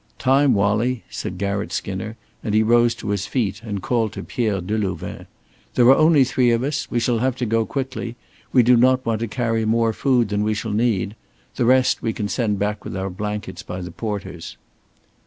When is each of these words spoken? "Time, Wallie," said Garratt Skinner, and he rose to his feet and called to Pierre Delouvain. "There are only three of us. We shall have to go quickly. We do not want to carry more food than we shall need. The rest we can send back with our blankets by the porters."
"Time, 0.17 0.55
Wallie," 0.55 1.03
said 1.11 1.37
Garratt 1.37 1.71
Skinner, 1.71 2.17
and 2.43 2.55
he 2.55 2.63
rose 2.63 2.95
to 2.95 3.09
his 3.09 3.27
feet 3.27 3.61
and 3.63 3.83
called 3.83 4.11
to 4.13 4.23
Pierre 4.23 4.59
Delouvain. 4.59 5.27
"There 5.75 5.85
are 5.89 5.95
only 5.95 6.23
three 6.23 6.49
of 6.49 6.63
us. 6.63 6.89
We 6.89 6.99
shall 6.99 7.19
have 7.19 7.35
to 7.35 7.45
go 7.45 7.67
quickly. 7.67 8.15
We 8.51 8.63
do 8.63 8.75
not 8.75 9.05
want 9.05 9.19
to 9.19 9.27
carry 9.27 9.63
more 9.63 9.93
food 9.93 10.29
than 10.29 10.43
we 10.43 10.55
shall 10.55 10.73
need. 10.73 11.15
The 11.55 11.65
rest 11.65 12.01
we 12.01 12.13
can 12.13 12.29
send 12.29 12.57
back 12.57 12.83
with 12.83 12.97
our 12.97 13.11
blankets 13.11 13.61
by 13.61 13.81
the 13.81 13.91
porters." 13.91 14.57